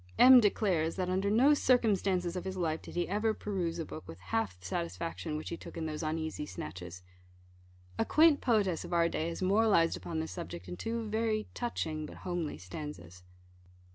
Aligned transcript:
M. 0.17 0.39
declares, 0.39 0.95
that 0.95 1.09
under 1.11 1.29
no 1.29 1.53
circumstances 1.53 2.35
of 2.35 2.43
his 2.43 2.57
life 2.57 2.81
did 2.81 2.95
he 2.95 3.07
ever 3.07 3.35
peruse 3.35 3.77
a 3.77 3.85
book 3.85 4.07
with 4.07 4.19
half 4.19 4.59
the 4.59 4.65
satisfaction 4.65 5.37
which 5.37 5.49
he 5.49 5.57
took 5.57 5.77
in 5.77 5.85
those 5.85 6.01
uneasy 6.01 6.47
snatches. 6.47 7.03
A 7.99 8.03
quaint 8.05 8.41
poetess 8.41 8.83
of 8.83 8.93
our 8.93 9.07
day 9.07 9.29
has 9.29 9.43
moralised 9.43 9.95
upon 9.95 10.19
this 10.19 10.31
subject 10.31 10.67
in 10.67 10.75
two 10.75 11.07
very 11.07 11.45
touching 11.53 12.07
but 12.07 12.17
homely 12.25 12.57
stanzas. 12.57 13.21